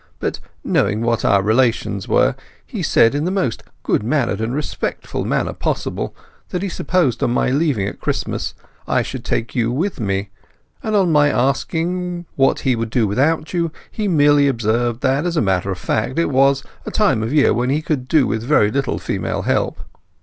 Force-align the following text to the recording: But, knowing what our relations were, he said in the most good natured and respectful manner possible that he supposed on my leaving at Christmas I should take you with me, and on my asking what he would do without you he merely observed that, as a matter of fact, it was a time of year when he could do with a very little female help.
But, 0.17 0.39
knowing 0.63 1.01
what 1.01 1.23
our 1.23 1.43
relations 1.43 2.07
were, 2.07 2.33
he 2.65 2.81
said 2.81 3.13
in 3.13 3.23
the 3.25 3.29
most 3.29 3.61
good 3.83 4.01
natured 4.01 4.41
and 4.41 4.51
respectful 4.55 5.25
manner 5.25 5.53
possible 5.53 6.15
that 6.49 6.63
he 6.63 6.69
supposed 6.69 7.21
on 7.21 7.29
my 7.29 7.51
leaving 7.51 7.87
at 7.87 7.99
Christmas 7.99 8.55
I 8.87 9.03
should 9.03 9.23
take 9.23 9.53
you 9.53 9.71
with 9.71 9.99
me, 9.99 10.31
and 10.81 10.95
on 10.95 11.11
my 11.11 11.29
asking 11.29 12.25
what 12.35 12.61
he 12.61 12.75
would 12.75 12.89
do 12.89 13.05
without 13.05 13.53
you 13.53 13.71
he 13.91 14.07
merely 14.07 14.47
observed 14.47 15.01
that, 15.01 15.23
as 15.27 15.37
a 15.37 15.39
matter 15.39 15.69
of 15.69 15.77
fact, 15.77 16.17
it 16.17 16.31
was 16.31 16.63
a 16.83 16.89
time 16.89 17.21
of 17.21 17.31
year 17.31 17.53
when 17.53 17.69
he 17.69 17.83
could 17.83 18.07
do 18.07 18.25
with 18.25 18.41
a 18.41 18.47
very 18.47 18.71
little 18.71 18.97
female 18.97 19.43
help. 19.43 19.77